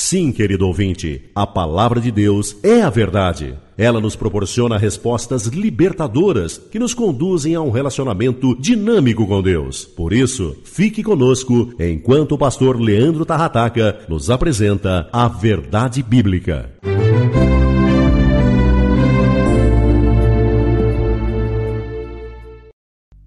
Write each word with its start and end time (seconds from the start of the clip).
Sim, 0.00 0.30
querido 0.30 0.64
ouvinte, 0.64 1.28
a 1.34 1.44
palavra 1.44 2.00
de 2.00 2.12
Deus 2.12 2.56
é 2.62 2.82
a 2.82 2.88
verdade. 2.88 3.58
Ela 3.76 4.00
nos 4.00 4.14
proporciona 4.14 4.78
respostas 4.78 5.46
libertadoras 5.46 6.56
que 6.56 6.78
nos 6.78 6.94
conduzem 6.94 7.56
a 7.56 7.60
um 7.60 7.72
relacionamento 7.72 8.54
dinâmico 8.60 9.26
com 9.26 9.42
Deus. 9.42 9.84
Por 9.84 10.12
isso, 10.12 10.56
fique 10.62 11.02
conosco 11.02 11.74
enquanto 11.80 12.36
o 12.36 12.38
pastor 12.38 12.80
Leandro 12.80 13.26
Tarrataca 13.26 14.06
nos 14.08 14.30
apresenta 14.30 15.10
a 15.12 15.26
verdade 15.26 16.00
bíblica. 16.00 16.72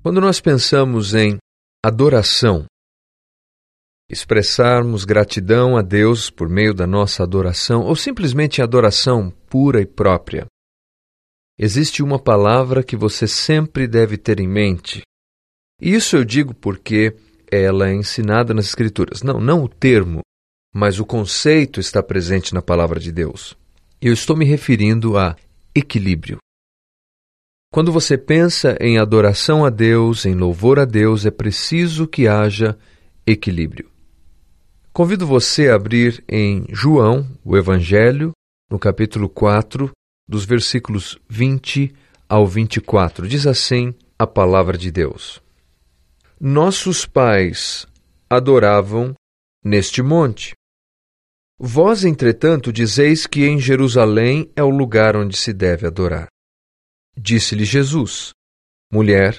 Quando 0.02 0.22
nós 0.22 0.40
pensamos 0.40 1.14
em 1.14 1.38
adoração, 1.84 2.66
expressarmos 4.12 5.06
gratidão 5.06 5.78
a 5.78 5.82
Deus 5.82 6.30
por 6.30 6.50
meio 6.50 6.74
da 6.74 6.86
nossa 6.86 7.24
adoração 7.24 7.84
ou 7.84 7.96
simplesmente 7.96 8.62
adoração 8.62 9.32
pura 9.50 9.82
e 9.82 9.86
própria. 9.86 10.46
Existe 11.58 12.04
uma 12.04 12.20
palavra 12.20 12.84
que 12.84 12.98
você 12.98 13.26
sempre 13.26 13.88
deve 13.88 14.18
ter 14.18 14.40
em 14.40 14.48
mente. 14.48 15.02
E 15.80 15.94
isso 15.94 16.18
eu 16.18 16.26
digo 16.26 16.54
porque 16.54 17.16
ela 17.50 17.88
é 17.90 17.94
ensinada 17.94 18.54
nas 18.54 18.66
Escrituras. 18.66 19.24
Não, 19.24 19.40
não 19.40 19.64
o 19.64 19.70
termo, 19.70 20.22
mas 20.74 21.00
o 21.00 21.06
conceito 21.06 21.80
está 21.80 22.04
presente 22.04 22.54
na 22.54 22.62
palavra 22.62 23.00
de 23.00 23.12
Deus. 23.12 23.56
Eu 24.02 24.12
estou 24.12 24.36
me 24.36 24.44
referindo 24.44 25.18
a 25.18 25.38
equilíbrio. 25.74 26.38
Quando 27.72 27.92
você 27.92 28.18
pensa 28.18 28.78
em 28.82 28.98
adoração 28.98 29.64
a 29.64 29.70
Deus, 29.70 30.26
em 30.26 30.36
louvor 30.36 30.80
a 30.80 30.86
Deus, 30.86 31.26
é 31.26 31.32
preciso 31.32 32.06
que 32.06 32.28
haja 32.28 32.78
equilíbrio. 33.26 33.90
Convido 34.94 35.26
você 35.26 35.70
a 35.70 35.76
abrir 35.76 36.22
em 36.28 36.66
João, 36.70 37.26
o 37.46 37.56
Evangelho, 37.56 38.34
no 38.70 38.78
capítulo 38.78 39.30
4, 39.30 39.90
dos 40.28 40.44
versículos 40.44 41.18
20 41.30 41.96
ao 42.28 42.46
24. 42.46 43.26
Diz 43.26 43.48
assim 43.48 43.96
a 44.20 44.28
palavra 44.28 44.78
de 44.78 44.92
Deus: 44.92 45.42
Nossos 46.38 47.06
pais 47.06 47.88
adoravam 48.30 49.16
neste 49.64 50.02
monte. 50.02 50.52
Vós, 51.58 52.04
entretanto, 52.04 52.74
dizeis 52.74 53.26
que 53.26 53.46
em 53.46 53.62
Jerusalém 53.62 54.52
é 54.58 54.64
o 54.64 54.70
lugar 54.70 55.16
onde 55.16 55.38
se 55.38 55.54
deve 55.54 55.88
adorar. 55.88 56.28
Disse-lhe 57.16 57.64
Jesus: 57.64 58.32
Mulher, 58.92 59.38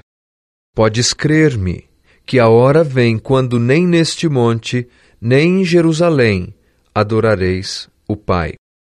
podes 0.74 1.12
crer-me 1.12 1.90
que 2.24 2.38
a 2.38 2.48
hora 2.48 2.82
vem 2.82 3.18
quando 3.18 3.58
nem 3.58 3.86
neste 3.86 4.30
monte 4.30 4.88
nem 5.24 5.60
em 5.60 5.64
Jerusalém 5.64 6.52
adorareis 6.92 7.88
o 8.08 8.16
Pai. 8.16 8.54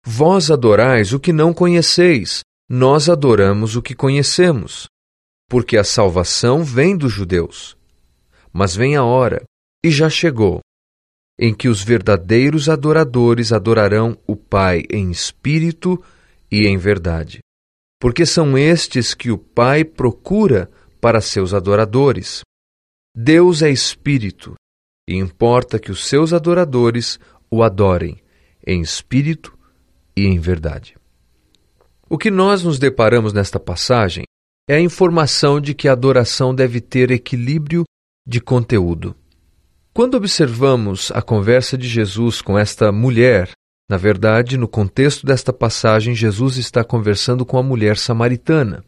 Vós 0.07 0.53
adorais 0.53 1.13
o 1.13 1.19
que 1.19 1.33
não 1.33 1.53
conheceis, 1.53 2.43
nós 2.71 3.09
adoramos 3.09 3.75
o 3.75 3.83
que 3.83 3.93
conhecemos, 3.93 4.87
porque 5.51 5.77
a 5.77 5.83
salvação 5.83 6.63
vem 6.63 6.97
dos 6.97 7.13
judeus. 7.13 7.77
Mas 8.53 8.77
vem 8.77 8.95
a 8.95 9.03
hora, 9.03 9.43
e 9.85 9.91
já 9.91 10.09
chegou, 10.09 10.61
em 11.37 11.53
que 11.53 11.69
os 11.69 11.83
verdadeiros 11.83 12.69
adoradores 12.69 13.53
adorarão 13.53 14.17
o 14.25 14.37
Pai 14.37 14.85
em 14.93 15.11
espírito 15.11 16.01
e 16.53 16.69
em 16.69 16.79
verdade. 16.79 17.41
Porque 18.01 18.25
são 18.25 18.57
estes 18.57 19.13
que 19.13 19.33
o 19.33 19.39
Pai 19.39 19.85
procura 19.85 20.71
para 21.01 21.21
seus 21.21 21.53
adoradores. 21.53 22.43
Deus 23.13 23.61
é 23.61 23.71
espírito, 23.71 24.55
e 25.09 25.17
importa 25.17 25.79
que 25.79 25.91
os 25.91 26.07
seus 26.07 26.33
adoradores 26.33 27.19
o 27.51 27.63
adorem 27.63 28.19
em 28.67 28.81
espírito 28.81 29.57
e 30.17 30.27
em 30.27 30.39
verdade. 30.39 30.97
O 32.09 32.17
que 32.17 32.31
nós 32.31 32.63
nos 32.63 32.79
deparamos 32.79 33.33
nesta 33.33 33.59
passagem 33.59 34.25
é 34.69 34.77
a 34.77 34.81
informação 34.81 35.61
de 35.61 35.75
que 35.75 35.89
a 35.89 35.93
adoração 35.93 36.55
deve 36.55 36.81
ter 36.81 37.11
equilíbrio 37.11 37.85
de 38.27 38.41
conteúdo. 38.41 39.15
Quando 39.93 40.15
observamos 40.15 41.11
a 41.15 41.21
conversa 41.21 41.77
de 41.77 41.89
Jesus 41.89 42.41
com 42.41 42.59
esta 42.59 42.93
mulher, 42.93 43.51
na 43.91 43.97
verdade, 43.97 44.57
no 44.57 44.69
contexto 44.69 45.27
desta 45.27 45.53
passagem, 45.53 46.15
Jesus 46.15 46.57
está 46.57 46.85
conversando 46.85 47.45
com 47.45 47.59
a 47.59 47.63
mulher 47.63 47.99
samaritana. 47.99 48.85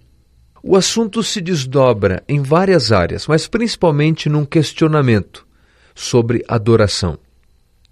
O 0.62 0.76
assunto 0.76 1.22
se 1.22 1.42
desdobra 1.42 2.22
em 2.26 2.40
várias 2.40 2.92
áreas, 2.92 3.26
mas 3.26 3.46
principalmente 3.46 4.30
num 4.30 4.46
questionamento 4.46 5.46
sobre 5.94 6.44
adoração. 6.48 7.18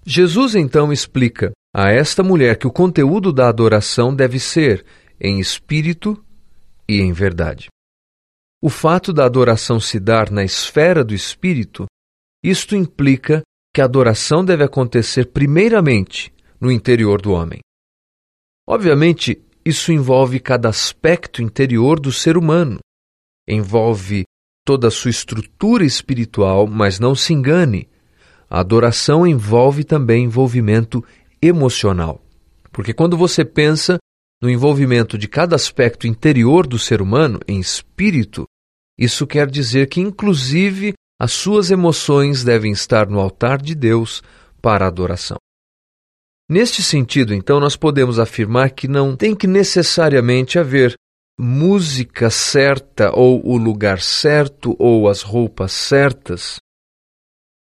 Jesus 0.04 0.54
então 0.54 0.92
explica 0.92 1.52
a 1.74 1.90
esta 1.90 2.22
mulher 2.22 2.58
que 2.58 2.66
o 2.66 2.72
conteúdo 2.72 3.32
da 3.32 3.48
adoração 3.48 4.14
deve 4.14 4.38
ser 4.38 4.84
em 5.20 5.38
espírito 5.38 6.22
e 6.88 7.00
em 7.00 7.12
verdade. 7.12 7.68
O 8.60 8.68
fato 8.68 9.12
da 9.12 9.24
adoração 9.24 9.80
se 9.80 9.98
dar 9.98 10.30
na 10.30 10.44
esfera 10.44 11.04
do 11.04 11.14
espírito, 11.14 11.86
isto 12.44 12.76
implica 12.76 13.42
que 13.74 13.80
a 13.80 13.84
adoração 13.84 14.44
deve 14.44 14.64
acontecer 14.64 15.26
primeiramente 15.26 16.32
no 16.60 16.70
interior 16.70 17.20
do 17.20 17.32
homem. 17.32 17.60
Obviamente, 18.68 19.42
isso 19.64 19.92
envolve 19.92 20.38
cada 20.40 20.68
aspecto 20.68 21.42
interior 21.42 21.98
do 21.98 22.12
ser 22.12 22.36
humano, 22.36 22.78
envolve 23.48 24.24
toda 24.64 24.88
a 24.88 24.90
sua 24.90 25.10
estrutura 25.10 25.84
espiritual, 25.84 26.66
mas 26.66 27.00
não 27.00 27.14
se 27.14 27.32
engane, 27.32 27.88
a 28.52 28.60
adoração 28.60 29.26
envolve 29.26 29.82
também 29.82 30.24
envolvimento 30.24 31.02
emocional. 31.40 32.20
Porque 32.70 32.92
quando 32.92 33.16
você 33.16 33.46
pensa 33.46 33.96
no 34.42 34.50
envolvimento 34.50 35.16
de 35.16 35.26
cada 35.26 35.56
aspecto 35.56 36.06
interior 36.06 36.66
do 36.66 36.78
ser 36.78 37.00
humano 37.00 37.40
em 37.48 37.58
espírito, 37.58 38.44
isso 38.98 39.26
quer 39.26 39.50
dizer 39.50 39.88
que, 39.88 40.02
inclusive, 40.02 40.92
as 41.18 41.32
suas 41.32 41.70
emoções 41.70 42.44
devem 42.44 42.72
estar 42.72 43.08
no 43.08 43.20
altar 43.20 43.56
de 43.56 43.74
Deus 43.74 44.22
para 44.60 44.84
a 44.84 44.88
adoração. 44.88 45.38
Neste 46.46 46.82
sentido, 46.82 47.32
então, 47.32 47.58
nós 47.58 47.74
podemos 47.74 48.18
afirmar 48.18 48.72
que 48.72 48.86
não 48.86 49.16
tem 49.16 49.34
que 49.34 49.46
necessariamente 49.46 50.58
haver 50.58 50.94
música 51.40 52.28
certa, 52.28 53.10
ou 53.16 53.40
o 53.48 53.56
lugar 53.56 54.02
certo, 54.02 54.76
ou 54.78 55.08
as 55.08 55.22
roupas 55.22 55.72
certas. 55.72 56.56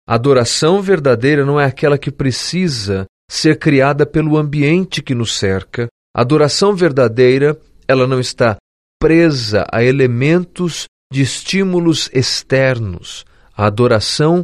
Adoração 0.07 0.81
verdadeira 0.81 1.43
não 1.43 1.59
é 1.59 1.65
aquela 1.65 1.97
que 1.97 2.11
precisa 2.11 3.05
ser 3.29 3.57
criada 3.57 4.05
pelo 4.05 4.37
ambiente 4.37 5.01
que 5.01 5.15
nos 5.15 5.37
cerca. 5.37 5.87
Adoração 6.15 6.75
verdadeira, 6.75 7.59
ela 7.87 8.05
não 8.05 8.19
está 8.19 8.57
presa 9.01 9.65
a 9.71 9.83
elementos 9.83 10.85
de 11.11 11.21
estímulos 11.21 12.09
externos. 12.13 13.25
A 13.55 13.65
adoração 13.65 14.43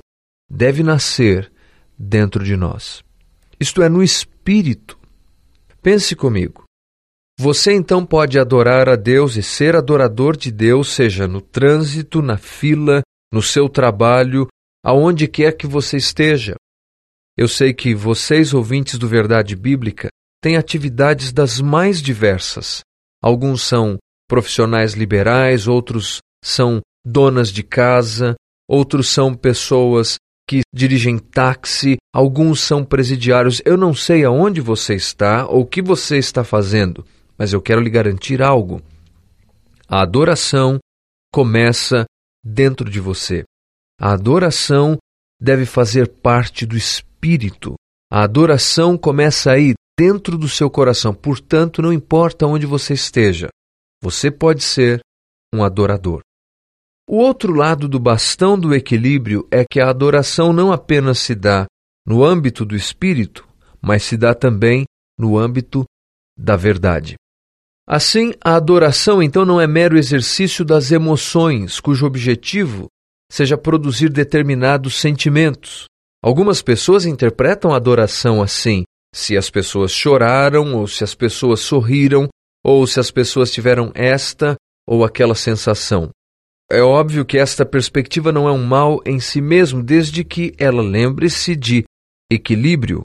deve 0.50 0.82
nascer 0.84 1.52
dentro 1.98 2.44
de 2.44 2.58
nós. 2.58 3.04
Isto 3.60 3.84
é, 3.84 3.90
no 3.90 4.02
espírito. 4.02 4.98
Pense 5.82 6.16
comigo. 6.16 6.64
Você 7.40 7.74
então 7.74 8.06
pode 8.06 8.40
adorar 8.40 8.90
a 8.90 8.96
Deus 8.96 9.36
e 9.36 9.44
ser 9.44 9.76
adorador 9.76 10.36
de 10.36 10.52
Deus, 10.52 10.94
seja 10.94 11.28
no 11.28 11.42
trânsito, 11.42 12.22
na 12.22 12.38
fila, 12.38 13.02
no 13.34 13.42
seu 13.42 13.70
trabalho, 13.70 14.48
aonde 14.84 15.28
quer 15.28 15.56
que 15.56 15.68
você 15.68 15.98
esteja. 15.98 16.56
Eu 17.38 17.48
sei 17.48 17.74
que 17.74 17.96
vocês, 17.96 18.54
ouvintes 18.54 18.98
do 18.98 19.08
Verdade 19.08 19.56
Bíblica, 19.56 20.10
têm 20.42 20.58
atividades 20.58 21.32
das 21.32 21.62
mais 21.62 22.02
diversas. 22.02 22.82
Alguns 23.22 23.62
são 23.62 23.98
profissionais 24.28 24.94
liberais, 24.94 25.68
outros 25.68 26.20
são 26.44 26.82
donas 27.06 27.50
de 27.52 27.64
casa, 27.64 28.36
outros 28.68 29.10
são 29.10 29.34
pessoas 29.34 30.18
que 30.48 30.62
dirigem 30.74 31.18
táxi, 31.18 31.98
alguns 32.14 32.62
são 32.62 32.84
presidiários. 32.84 33.62
Eu 33.64 33.78
não 33.78 33.94
sei 33.94 34.26
aonde 34.26 34.60
você 34.60 34.96
está 34.96 35.48
ou 35.48 35.62
o 35.62 35.66
que 35.66 35.82
você 35.82 36.18
está 36.18 36.44
fazendo, 36.44 37.06
mas 37.38 37.54
eu 37.54 37.62
quero 37.62 37.82
lhe 37.82 37.90
garantir 37.90 38.42
algo. 38.42 38.82
A 39.88 40.02
adoração 40.02 40.80
começa 41.34 42.06
dentro 42.44 42.90
de 42.90 43.00
você. 43.00 43.44
A 44.04 44.14
adoração 44.14 44.98
deve 45.40 45.64
fazer 45.64 46.08
parte 46.08 46.66
do 46.66 46.76
espírito. 46.76 47.76
A 48.12 48.24
adoração 48.24 48.98
começa 48.98 49.52
aí 49.52 49.76
dentro 49.96 50.40
do 50.40 50.50
seu 50.50 50.72
coração. 50.72 51.14
Portanto, 51.14 51.84
não 51.84 51.94
importa 51.94 52.48
onde 52.48 52.66
você 52.66 52.96
esteja, 52.96 53.50
você 54.02 54.32
pode 54.32 54.64
ser 54.64 55.02
um 55.54 55.64
adorador. 55.64 56.22
O 57.08 57.18
outro 57.18 57.54
lado 57.54 57.88
do 57.88 58.00
bastão 58.00 58.60
do 58.60 58.74
equilíbrio 58.74 59.48
é 59.52 59.64
que 59.64 59.80
a 59.80 59.92
adoração 59.92 60.52
não 60.52 60.72
apenas 60.72 61.20
se 61.20 61.36
dá 61.36 61.68
no 62.04 62.24
âmbito 62.24 62.66
do 62.66 62.76
espírito, 62.76 63.48
mas 63.80 64.02
se 64.02 64.18
dá 64.18 64.34
também 64.34 64.84
no 65.16 65.38
âmbito 65.38 65.86
da 66.36 66.56
verdade. 66.56 67.18
Assim, 67.88 68.34
a 68.44 68.56
adoração 68.56 69.22
então 69.22 69.46
não 69.46 69.62
é 69.62 69.68
mero 69.68 69.96
exercício 69.96 70.66
das 70.66 70.92
emoções, 70.92 71.80
cujo 71.80 72.08
objetivo 72.08 72.88
seja 73.32 73.58
produzir 73.58 74.10
determinados 74.10 75.00
sentimentos. 75.00 75.86
Algumas 76.22 76.62
pessoas 76.62 77.06
interpretam 77.06 77.72
a 77.72 77.78
adoração 77.78 78.42
assim: 78.42 78.84
se 79.16 79.38
as 79.38 79.50
pessoas 79.50 79.92
choraram, 79.92 80.76
ou 80.76 80.86
se 80.86 81.04
as 81.04 81.16
pessoas 81.16 81.62
sorriram, 81.62 82.28
ou 82.64 82.86
se 82.86 83.00
as 83.00 83.10
pessoas 83.10 83.50
tiveram 83.50 83.92
esta 83.96 84.56
ou 84.86 85.06
aquela 85.06 85.34
sensação. 85.34 86.10
É 86.70 86.82
óbvio 86.82 87.26
que 87.26 87.38
esta 87.38 87.66
perspectiva 87.66 88.32
não 88.32 88.48
é 88.48 88.52
um 88.52 88.64
mal 88.64 89.02
em 89.06 89.20
si 89.20 89.42
mesmo, 89.42 89.82
desde 89.82 90.24
que 90.24 90.54
ela 90.58 90.82
lembre-se 90.82 91.56
de 91.56 91.84
equilíbrio, 92.30 93.02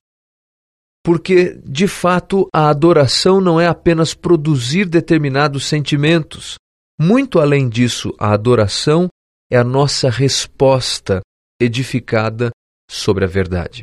porque, 1.05 1.57
de 1.65 1.87
fato, 1.87 2.49
a 2.53 2.69
adoração 2.69 3.41
não 3.41 3.61
é 3.61 3.69
apenas 3.69 4.13
produzir 4.13 4.87
determinados 4.87 5.65
sentimentos. 5.67 6.57
Muito 7.01 7.39
além 7.39 7.69
disso, 7.69 8.13
a 8.19 8.33
adoração 8.33 9.09
é 9.51 9.57
a 9.57 9.65
nossa 9.65 10.11
resposta 10.11 11.21
edificada 11.61 12.51
sobre 12.91 13.25
a 13.25 13.29
verdade. 13.29 13.83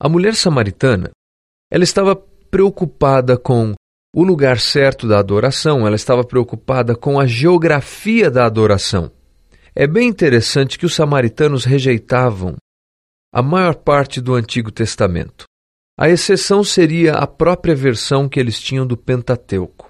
A 0.00 0.08
mulher 0.08 0.34
samaritana, 0.34 1.10
ela 1.70 1.84
estava 1.84 2.16
preocupada 2.50 3.36
com 3.36 3.74
o 4.14 4.22
lugar 4.22 4.60
certo 4.60 5.08
da 5.08 5.18
adoração, 5.18 5.86
ela 5.86 5.96
estava 5.96 6.22
preocupada 6.22 6.94
com 6.94 7.18
a 7.18 7.26
geografia 7.26 8.30
da 8.30 8.46
adoração. 8.46 9.10
É 9.74 9.86
bem 9.86 10.08
interessante 10.08 10.78
que 10.78 10.86
os 10.86 10.94
samaritanos 10.94 11.64
rejeitavam 11.64 12.56
a 13.32 13.42
maior 13.42 13.74
parte 13.74 14.20
do 14.20 14.34
Antigo 14.34 14.70
Testamento. 14.70 15.44
A 15.98 16.08
exceção 16.08 16.62
seria 16.62 17.14
a 17.14 17.26
própria 17.26 17.74
versão 17.74 18.28
que 18.28 18.38
eles 18.38 18.60
tinham 18.60 18.86
do 18.86 18.96
Pentateuco. 18.96 19.88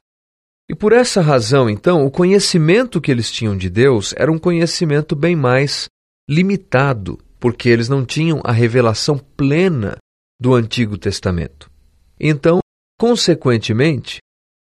E 0.69 0.75
por 0.75 0.93
essa 0.93 1.21
razão, 1.21 1.69
então, 1.69 2.07
o 2.07 2.11
conhecimento 2.11 3.01
que 3.01 3.11
eles 3.11 3.31
tinham 3.31 3.57
de 3.57 3.69
Deus 3.69 4.15
era 4.17 4.33
um 4.33 4.39
conhecimento 4.39 5.15
bem 5.15 5.37
mais 5.37 5.89
limitado, 6.29 7.19
porque 7.39 7.69
eles 7.69 7.89
não 7.89 8.05
tinham 8.05 8.41
a 8.43 8.53
revelação 8.53 9.19
plena 9.19 9.99
do 10.41 10.55
Antigo 10.55 10.97
Testamento. 10.97 11.71
Então, 12.19 12.61
consequentemente, 12.99 14.19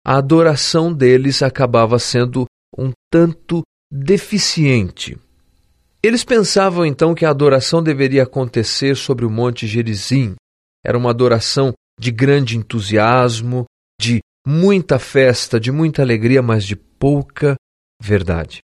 a 0.06 0.18
adoração 0.18 0.94
deles 0.94 1.42
acabava 1.42 2.00
sendo 2.00 2.46
um 2.78 2.92
tanto 3.12 3.62
deficiente. 3.92 5.18
Eles 6.02 6.24
pensavam 6.24 6.86
então 6.86 7.14
que 7.14 7.26
a 7.26 7.30
adoração 7.30 7.84
deveria 7.84 8.24
acontecer 8.24 8.96
sobre 8.96 9.26
o 9.26 9.30
Monte 9.30 9.68
Gerizim, 9.68 10.36
era 10.86 10.98
uma 10.98 11.10
adoração 11.10 11.74
de 12.00 12.12
grande 12.12 12.56
entusiasmo, 12.56 13.66
muita 14.50 14.98
festa, 14.98 15.60
de 15.60 15.72
muita 15.72 16.02
alegria, 16.02 16.42
mas 16.42 16.66
de 16.66 16.76
pouca 16.76 17.56
verdade. 18.02 18.62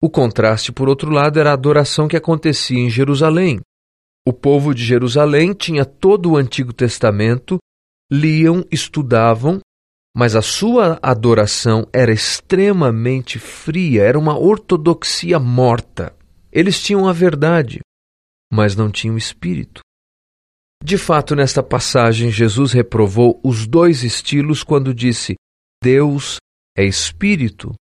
O 0.00 0.08
contraste, 0.08 0.70
por 0.70 0.88
outro 0.88 1.10
lado, 1.10 1.40
era 1.40 1.50
a 1.50 1.54
adoração 1.54 2.06
que 2.06 2.16
acontecia 2.16 2.78
em 2.78 2.88
Jerusalém. 2.88 3.58
O 4.24 4.32
povo 4.32 4.72
de 4.72 4.84
Jerusalém 4.84 5.52
tinha 5.54 5.84
todo 5.84 6.30
o 6.30 6.36
Antigo 6.36 6.72
Testamento, 6.72 7.58
liam, 8.10 8.64
estudavam, 8.70 9.60
mas 10.16 10.36
a 10.36 10.42
sua 10.42 11.00
adoração 11.02 11.84
era 11.92 12.12
extremamente 12.12 13.40
fria, 13.40 14.04
era 14.04 14.18
uma 14.18 14.38
ortodoxia 14.38 15.40
morta. 15.40 16.14
Eles 16.52 16.80
tinham 16.80 17.08
a 17.08 17.12
verdade, 17.12 17.80
mas 18.52 18.76
não 18.76 18.88
tinham 18.88 19.16
espírito. 19.16 19.80
De 20.82 20.96
fato, 20.96 21.36
nesta 21.36 21.62
passagem, 21.62 22.30
Jesus 22.30 22.72
reprovou 22.72 23.38
os 23.44 23.66
dois 23.66 24.02
estilos 24.02 24.62
quando 24.62 24.94
disse: 24.94 25.34
Deus 25.82 26.38
é 26.76 26.84
espírito, 26.84 27.74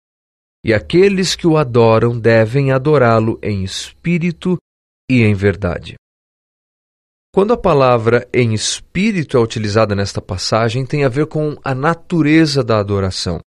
e 0.65 0.73
aqueles 0.73 1.35
que 1.35 1.47
o 1.47 1.57
adoram 1.57 2.19
devem 2.19 2.73
adorá-lo 2.73 3.39
em 3.43 3.63
espírito 3.63 4.57
e 5.11 5.23
em 5.23 5.35
verdade. 5.35 5.95
Quando 7.35 7.53
a 7.53 7.57
palavra 7.59 8.27
em 8.33 8.55
espírito 8.55 9.37
é 9.37 9.41
utilizada 9.41 9.95
nesta 9.95 10.23
passagem, 10.23 10.87
tem 10.87 11.05
a 11.05 11.09
ver 11.09 11.27
com 11.27 11.59
a 11.63 11.75
natureza 11.75 12.65
da 12.65 12.79
adoração. 12.79 13.41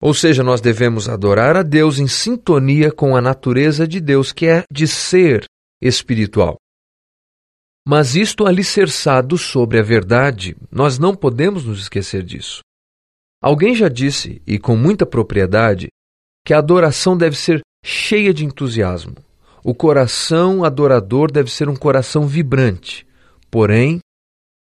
Ou 0.00 0.14
seja, 0.14 0.44
nós 0.44 0.60
devemos 0.60 1.08
adorar 1.08 1.56
a 1.56 1.62
Deus 1.62 1.98
em 1.98 2.06
sintonia 2.06 2.92
com 2.92 3.16
a 3.16 3.20
natureza 3.20 3.86
de 3.86 4.00
Deus, 4.00 4.30
que 4.32 4.46
é 4.46 4.62
de 4.72 4.86
ser 4.86 5.44
espiritual. 5.82 6.56
Mas 7.84 8.14
isto 8.14 8.46
alicerçado 8.46 9.36
sobre 9.36 9.78
a 9.78 9.82
verdade, 9.82 10.56
nós 10.70 11.00
não 11.00 11.16
podemos 11.16 11.64
nos 11.64 11.80
esquecer 11.80 12.22
disso. 12.22 12.60
Alguém 13.42 13.74
já 13.74 13.88
disse, 13.88 14.40
e 14.46 14.56
com 14.56 14.76
muita 14.76 15.04
propriedade, 15.04 15.88
que 16.46 16.54
a 16.54 16.58
adoração 16.58 17.16
deve 17.16 17.36
ser 17.36 17.60
cheia 17.84 18.32
de 18.32 18.44
entusiasmo. 18.44 19.16
O 19.64 19.74
coração 19.74 20.64
adorador 20.64 21.30
deve 21.30 21.50
ser 21.50 21.68
um 21.68 21.74
coração 21.74 22.24
vibrante, 22.24 23.04
porém, 23.50 23.98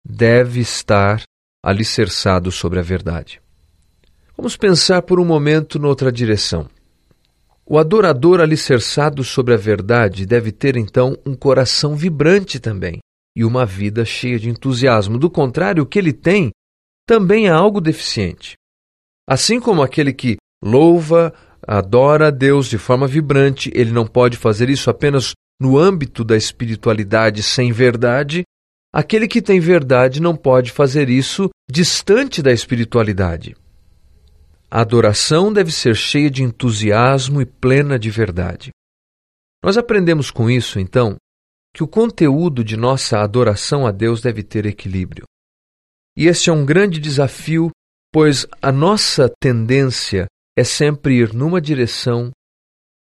deve 0.03 0.61
estar 0.61 1.23
alicerçado 1.63 2.51
sobre 2.51 2.79
a 2.79 2.83
verdade. 2.83 3.41
Vamos 4.35 4.57
pensar 4.57 5.03
por 5.03 5.21
um 5.21 5.27
momento 5.27 5.79
noutra 5.79 6.11
direção. 6.11 6.67
O 7.67 7.79
adorador 7.79 8.41
alicerçado 8.41 9.23
sobre 9.23 9.53
a 9.53 9.59
verdade 9.59 10.25
deve 10.25 10.51
ter 10.51 10.75
então 10.77 11.15
um 11.25 11.35
coração 11.35 11.95
vibrante 11.95 12.59
também 12.59 12.99
e 13.37 13.45
uma 13.45 13.65
vida 13.65 14.05
cheia 14.05 14.39
de 14.39 14.49
entusiasmo. 14.49 15.19
Do 15.19 15.31
contrário, 15.31 15.83
o 15.83 15.87
que 15.87 15.99
ele 15.99 16.13
tem 16.13 16.51
também 17.07 17.47
é 17.47 17.51
algo 17.51 17.81
deficiente. 17.81 18.57
Assim 19.29 19.61
como 19.61 19.83
aquele 19.83 20.13
que 20.13 20.37
louva, 20.63 21.33
adora 21.67 22.29
a 22.29 22.31
Deus 22.31 22.69
de 22.69 22.79
forma 22.79 23.07
vibrante, 23.07 23.71
ele 23.75 23.93
não 23.93 24.07
pode 24.07 24.37
fazer 24.37 24.69
isso 24.69 24.91
apenas 24.91 25.33
no 25.61 25.79
âmbito 25.79 26.25
da 26.25 26.37
espiritualidade 26.37 27.43
sem 27.43 27.73
verdade. 27.73 28.43
Aquele 28.93 29.29
que 29.29 29.41
tem 29.41 29.61
verdade 29.61 30.21
não 30.21 30.35
pode 30.35 30.73
fazer 30.73 31.09
isso 31.09 31.49
distante 31.71 32.43
da 32.43 32.53
espiritualidade. 32.53 33.57
A 34.71 34.81
adoração 34.81 35.53
deve 35.53 35.71
ser 35.73 35.95
cheia 35.97 36.31
de 36.31 36.43
entusiasmo 36.43 37.41
e 37.41 37.47
plena 37.47 37.99
de 37.99 38.11
verdade. 38.11 38.71
Nós 39.63 39.77
aprendemos 39.77 40.31
com 40.31 40.49
isso, 40.49 40.81
então, 40.81 41.17
que 41.75 41.83
o 41.83 41.89
conteúdo 41.89 42.65
de 42.65 42.77
nossa 42.77 43.21
adoração 43.21 43.87
a 43.87 43.93
Deus 43.93 44.21
deve 44.21 44.43
ter 44.43 44.67
equilíbrio. 44.67 45.25
E 46.17 46.27
este 46.27 46.51
é 46.51 46.53
um 46.53 46.65
grande 46.65 46.99
desafio, 46.99 47.71
pois 48.13 48.47
a 48.61 48.73
nossa 48.73 49.33
tendência 49.41 50.27
é 50.57 50.65
sempre 50.65 51.15
ir 51.15 51.33
numa 51.33 51.61
direção 51.61 52.31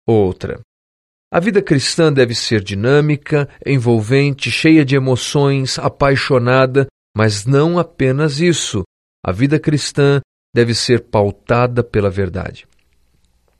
ou 0.07 0.17
outra. 0.17 0.61
A 1.31 1.41
vida 1.41 1.61
cristã 1.61 2.13
deve 2.13 2.35
ser 2.35 2.63
dinâmica, 2.63 3.49
envolvente, 3.65 4.51
cheia 4.51 4.85
de 4.85 4.97
emoções, 4.97 5.79
apaixonada, 5.79 6.87
mas 7.17 7.45
não 7.45 7.79
apenas 7.79 8.41
isso. 8.41 8.83
A 9.25 9.33
vida 9.33 9.59
cristã 9.59 10.21
deve 10.55 10.75
ser 10.75 11.05
pautada 11.09 11.85
pela 11.85 12.09
verdade. 12.09 12.67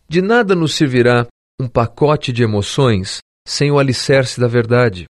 De 0.09 0.23
nada 0.23 0.55
nos 0.55 0.75
servirá 0.75 1.27
um 1.61 1.69
pacote 1.69 2.33
de 2.33 2.43
emoções 2.43 3.19
sem 3.49 3.71
o 3.71 3.79
alicerce 3.79 4.39
da 4.39 4.47
verdade. 4.47 5.07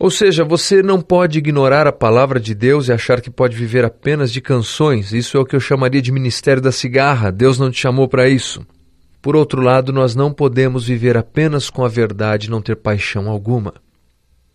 Ou 0.00 0.08
seja, 0.08 0.44
você 0.44 0.80
não 0.80 1.00
pode 1.00 1.38
ignorar 1.38 1.88
a 1.88 1.92
palavra 1.92 2.38
de 2.38 2.54
Deus 2.54 2.86
e 2.86 2.92
achar 2.92 3.20
que 3.20 3.30
pode 3.30 3.56
viver 3.56 3.84
apenas 3.84 4.30
de 4.30 4.40
canções. 4.40 5.12
Isso 5.12 5.36
é 5.36 5.40
o 5.40 5.44
que 5.44 5.56
eu 5.56 5.60
chamaria 5.60 6.00
de 6.00 6.12
ministério 6.12 6.62
da 6.62 6.70
cigarra. 6.70 7.32
Deus 7.32 7.58
não 7.58 7.72
te 7.72 7.80
chamou 7.80 8.06
para 8.06 8.28
isso. 8.28 8.64
Por 9.20 9.34
outro 9.34 9.60
lado, 9.60 9.92
nós 9.92 10.14
não 10.14 10.32
podemos 10.32 10.86
viver 10.86 11.16
apenas 11.16 11.68
com 11.68 11.84
a 11.84 11.88
verdade 11.88 12.46
e 12.46 12.50
não 12.50 12.62
ter 12.62 12.76
paixão 12.76 13.28
alguma. 13.28 13.74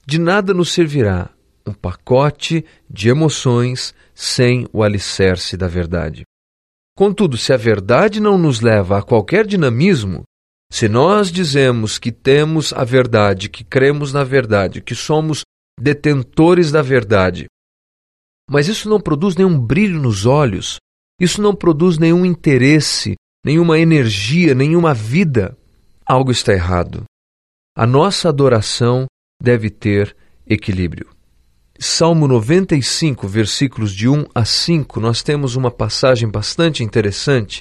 De 0.06 0.18
nada 0.18 0.54
nos 0.54 0.72
servirá 0.72 1.30
um 1.68 1.74
pacote 1.74 2.64
de 2.90 3.10
emoções 3.10 3.94
sem 4.16 4.66
o 4.72 4.82
alicerce 4.82 5.58
da 5.58 5.68
verdade. 5.68 6.24
Contudo, 6.96 7.38
se 7.38 7.52
a 7.52 7.58
verdade 7.58 8.22
não 8.22 8.38
nos 8.38 8.62
leva 8.62 8.98
a 8.98 9.02
qualquer 9.02 9.46
dinamismo, 9.46 10.24
se 10.72 10.88
nós 10.88 11.32
dizemos 11.32 11.98
que 11.98 12.12
temos 12.12 12.72
a 12.74 12.84
verdade, 12.84 13.50
que 13.50 13.64
cremos 13.64 14.14
na 14.14 14.24
verdade, 14.24 14.82
que 14.82 14.96
somos 14.96 15.42
detentores 15.80 16.72
da 16.72 16.82
verdade, 16.82 17.48
mas 18.50 18.68
isso 18.68 18.90
não 18.90 19.00
produz 19.00 19.36
nenhum 19.36 19.60
brilho 19.60 20.00
nos 20.00 20.26
olhos, 20.26 20.78
isso 21.20 21.42
não 21.42 21.56
produz 21.56 21.98
nenhum 21.98 22.26
interesse, 22.26 23.16
nenhuma 23.46 23.78
energia, 23.78 24.56
nenhuma 24.56 24.94
vida, 24.94 25.58
algo 26.06 26.32
está 26.32 26.54
errado. 26.54 27.04
A 27.78 27.86
nossa 27.86 28.30
adoração 28.30 29.06
deve 29.42 29.70
ter 29.70 30.16
equilíbrio. 30.48 31.10
Salmo 31.80 32.28
95, 32.28 33.28
versículos 33.28 33.94
de 33.94 34.10
1 34.10 34.26
a 34.36 34.44
5, 34.44 35.00
nós 35.00 35.24
temos 35.24 35.56
uma 35.56 35.72
passagem 35.72 36.30
bastante 36.30 36.84
interessante 36.84 37.60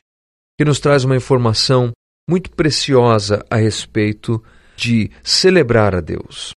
que 0.58 0.64
nos 0.64 0.80
traz 0.80 1.04
uma 1.04 1.14
informação 1.14 1.92
muito 2.28 2.50
preciosa 2.50 3.42
a 3.48 3.56
respeito 3.56 4.42
de 4.76 5.10
celebrar 5.24 5.94
a 5.94 6.00
Deus. 6.00 6.52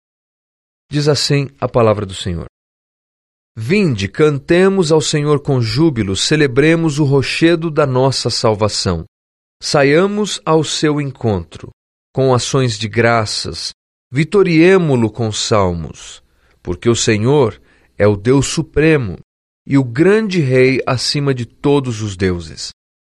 Diz 0.92 1.08
assim 1.08 1.48
a 1.62 1.70
palavra 1.70 2.06
do 2.06 2.16
Senhor: 2.16 2.48
Vinde, 3.56 4.08
cantemos 4.08 4.92
ao 4.92 5.00
Senhor 5.00 5.42
com 5.42 5.62
júbilo, 5.62 6.16
celebremos 6.16 6.98
o 6.98 7.04
rochedo 7.04 7.70
da 7.70 7.86
nossa 7.86 8.32
salvação. 8.32 9.06
Saiamos 9.62 10.42
ao 10.46 10.64
seu 10.64 11.00
encontro, 11.00 11.70
com 12.16 12.34
ações 12.34 12.80
de 12.80 12.88
graças, 12.88 13.72
vitoriemo-lo 14.12 15.12
com 15.12 15.32
salmos, 15.32 16.24
porque 16.64 16.90
o 16.90 16.96
Senhor 16.96 17.62
é 17.98 18.08
o 18.08 18.16
Deus 18.16 18.48
supremo 18.48 19.18
e 19.68 19.78
o 19.78 19.84
grande 19.84 20.40
Rei 20.40 20.82
acima 20.88 21.34
de 21.34 21.46
todos 21.46 22.02
os 22.02 22.16
deuses. 22.16 22.72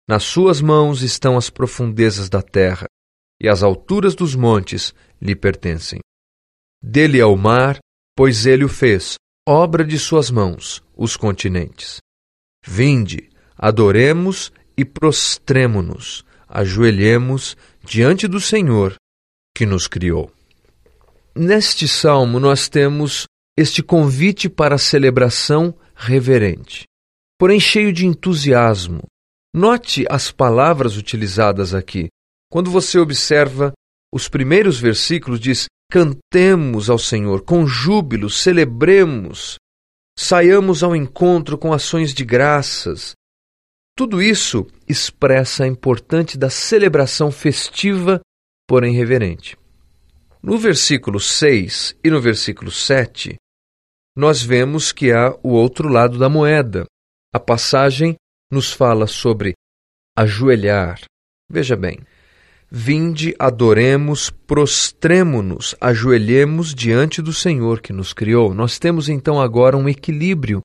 Nas 0.07 0.23
suas 0.23 0.61
mãos 0.61 1.01
estão 1.01 1.35
as 1.35 1.49
profundezas 1.49 2.29
da 2.29 2.41
terra, 2.41 2.85
e 3.41 3.49
as 3.49 3.63
alturas 3.63 4.13
dos 4.15 4.35
montes 4.35 4.93
lhe 5.21 5.35
pertencem. 5.35 5.99
Dele 6.81 7.19
é 7.19 7.25
o 7.25 7.35
mar, 7.35 7.79
pois 8.15 8.45
ele 8.45 8.63
o 8.63 8.69
fez, 8.69 9.15
obra 9.47 9.83
de 9.83 9.97
suas 9.97 10.29
mãos, 10.29 10.83
os 10.95 11.17
continentes. 11.17 11.97
Vinde, 12.65 13.29
adoremos 13.57 14.51
e 14.77 14.85
prostremo-nos, 14.85 16.23
ajoelhemos 16.47 17.57
diante 17.83 18.27
do 18.27 18.39
Senhor 18.39 18.95
que 19.55 19.65
nos 19.65 19.87
criou. 19.87 20.31
Neste 21.35 21.87
salmo, 21.87 22.39
nós 22.39 22.69
temos 22.69 23.25
este 23.57 23.81
convite 23.81 24.49
para 24.49 24.75
a 24.75 24.79
celebração 24.79 25.75
reverente, 25.95 26.83
porém 27.39 27.59
cheio 27.59 27.91
de 27.91 28.05
entusiasmo, 28.05 29.03
Note 29.57 30.05
as 30.09 30.33
palavras 30.33 30.97
utilizadas 30.97 31.73
aqui. 31.73 32.09
Quando 32.51 32.69
você 32.69 32.99
observa 32.99 33.71
os 34.13 34.27
primeiros 34.27 34.77
versículos, 34.77 35.39
diz: 35.39 35.67
Cantemos 35.89 36.89
ao 36.89 36.99
Senhor 36.99 37.41
com 37.41 37.65
júbilo, 37.65 38.29
celebremos, 38.29 39.55
saiamos 40.19 40.83
ao 40.83 40.93
encontro 40.93 41.57
com 41.57 41.71
ações 41.71 42.13
de 42.13 42.25
graças. 42.25 43.13
Tudo 43.97 44.21
isso 44.21 44.67
expressa 44.89 45.63
a 45.63 45.67
importância 45.67 46.37
da 46.37 46.49
celebração 46.49 47.31
festiva, 47.31 48.19
porém 48.67 48.93
reverente. 48.93 49.57
No 50.43 50.57
versículo 50.57 51.17
6 51.17 51.95
e 52.03 52.09
no 52.09 52.19
versículo 52.19 52.71
7, 52.71 53.37
nós 54.17 54.41
vemos 54.41 54.91
que 54.91 55.13
há 55.13 55.33
o 55.41 55.51
outro 55.51 55.87
lado 55.87 56.19
da 56.19 56.27
moeda. 56.27 56.83
A 57.33 57.39
passagem 57.39 58.17
nos 58.51 58.71
fala 58.71 59.07
sobre 59.07 59.53
ajoelhar. 60.17 61.01
Veja 61.49 61.75
bem, 61.75 61.99
vinde, 62.69 63.35
adoremos, 63.37 64.29
prostremo-nos, 64.29 65.75
ajoelhemos 65.79 66.73
diante 66.73 67.21
do 67.21 67.33
Senhor 67.33 67.81
que 67.81 67.93
nos 67.93 68.13
criou. 68.13 68.53
Nós 68.53 68.79
temos 68.79 69.09
então 69.09 69.39
agora 69.39 69.77
um 69.77 69.87
equilíbrio 69.87 70.61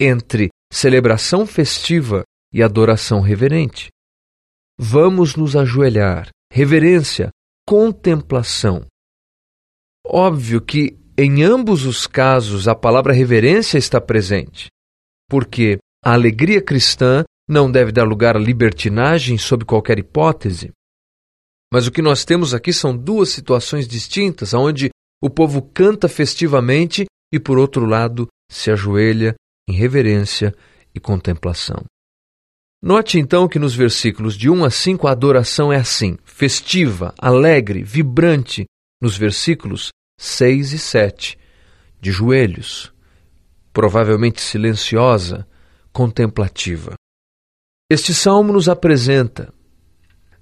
entre 0.00 0.48
celebração 0.72 1.46
festiva 1.46 2.24
e 2.52 2.62
adoração 2.62 3.20
reverente. 3.20 3.88
Vamos 4.78 5.36
nos 5.36 5.54
ajoelhar, 5.54 6.28
reverência, 6.52 7.30
contemplação. 7.66 8.84
Óbvio 10.04 10.60
que 10.60 10.98
em 11.16 11.44
ambos 11.44 11.86
os 11.86 12.06
casos 12.06 12.66
a 12.66 12.74
palavra 12.74 13.12
reverência 13.12 13.78
está 13.78 14.00
presente, 14.00 14.66
porque 15.28 15.78
a 16.04 16.12
alegria 16.12 16.60
cristã 16.60 17.24
não 17.48 17.70
deve 17.70 17.90
dar 17.90 18.04
lugar 18.04 18.36
à 18.36 18.38
libertinagem 18.38 19.38
sob 19.38 19.64
qualquer 19.64 19.98
hipótese. 19.98 20.70
Mas 21.72 21.86
o 21.86 21.90
que 21.90 22.02
nós 22.02 22.24
temos 22.24 22.52
aqui 22.52 22.72
são 22.72 22.94
duas 22.94 23.30
situações 23.30 23.88
distintas, 23.88 24.52
onde 24.52 24.90
o 25.22 25.30
povo 25.30 25.62
canta 25.62 26.06
festivamente 26.06 27.06
e, 27.32 27.40
por 27.40 27.58
outro 27.58 27.86
lado, 27.86 28.28
se 28.50 28.70
ajoelha 28.70 29.34
em 29.66 29.72
reverência 29.72 30.54
e 30.94 31.00
contemplação. 31.00 31.82
Note 32.82 33.18
então 33.18 33.48
que 33.48 33.58
nos 33.58 33.74
versículos 33.74 34.36
de 34.36 34.50
1 34.50 34.64
a 34.64 34.70
5 34.70 35.08
a 35.08 35.12
adoração 35.12 35.72
é 35.72 35.76
assim: 35.76 36.18
festiva, 36.22 37.14
alegre, 37.18 37.82
vibrante. 37.82 38.66
Nos 39.02 39.16
versículos 39.16 39.88
6 40.18 40.72
e 40.74 40.78
7, 40.78 41.38
de 42.00 42.12
joelhos, 42.12 42.92
provavelmente 43.72 44.40
silenciosa, 44.40 45.46
contemplativa. 45.94 46.94
Este 47.88 48.12
salmo 48.12 48.52
nos 48.52 48.68
apresenta 48.68 49.54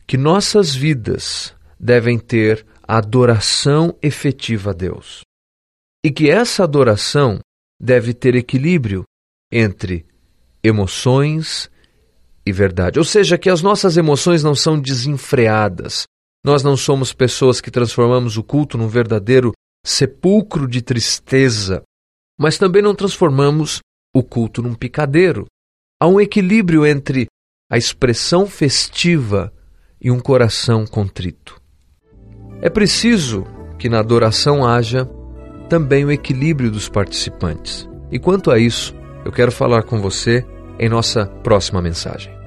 que 0.07 0.17
nossas 0.17 0.75
vidas 0.75 1.55
devem 1.79 2.19
ter 2.19 2.67
adoração 2.89 3.97
efetiva 4.03 4.71
a 4.71 4.73
Deus 4.73 5.21
e 6.05 6.11
que 6.11 6.31
essa 6.31 6.65
adoração 6.65 7.39
deve 7.81 8.15
ter 8.15 8.35
equilíbrio 8.35 9.05
entre 9.53 10.07
emoções 10.65 11.71
e 12.47 12.53
verdade. 12.53 12.99
Ou 12.99 13.05
seja, 13.05 13.37
que 13.37 13.51
as 13.51 13.61
nossas 13.61 13.97
emoções 13.97 14.43
não 14.43 14.55
são 14.55 14.81
desenfreadas. 14.81 16.05
Nós 16.45 16.63
não 16.63 16.77
somos 16.77 17.13
pessoas 17.13 17.61
que 17.61 17.71
transformamos 17.71 18.37
o 18.37 18.43
culto 18.43 18.79
num 18.79 18.89
verdadeiro 18.89 19.53
sepulcro 19.85 20.67
de 20.67 20.81
tristeza, 20.81 21.83
mas 22.39 22.57
também 22.57 22.83
não 22.83 22.95
transformamos 22.95 23.81
o 24.15 24.23
culto 24.23 24.63
num 24.63 24.75
picadeiro. 24.75 25.47
Há 26.01 26.07
um 26.07 26.21
equilíbrio 26.21 26.85
entre 26.85 27.27
a 27.71 27.79
expressão 27.79 28.47
festiva 28.47 29.53
e 30.01 30.11
um 30.11 30.21
coração 30.21 30.87
contrito. 30.87 31.61
É 32.61 32.69
preciso 32.69 33.47
que 33.79 33.89
na 33.89 34.01
adoração 34.01 34.67
haja 34.67 35.09
também 35.69 36.05
o 36.05 36.11
equilíbrio 36.11 36.71
dos 36.71 36.89
participantes. 36.89 37.89
E 38.11 38.19
quanto 38.19 38.51
a 38.51 38.59
isso, 38.59 38.95
eu 39.25 39.33
quero 39.33 39.51
falar 39.51 39.85
com 39.85 40.01
você 40.01 40.45
em 40.79 40.89
nossa 40.89 41.27
próxima 41.27 41.81
mensagem. 41.81 42.42